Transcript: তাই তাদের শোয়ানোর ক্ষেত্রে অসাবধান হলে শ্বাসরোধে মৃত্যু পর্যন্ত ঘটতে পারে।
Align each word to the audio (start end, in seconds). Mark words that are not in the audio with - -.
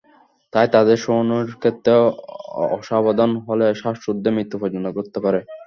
তাই 0.53 0.67
তাদের 0.75 0.97
শোয়ানোর 1.03 1.47
ক্ষেত্রে 1.61 1.93
অসাবধান 2.77 3.31
হলে 3.47 3.65
শ্বাসরোধে 3.79 4.29
মৃত্যু 4.35 4.55
পর্যন্ত 4.61 4.87
ঘটতে 4.97 5.19
পারে। 5.25 5.39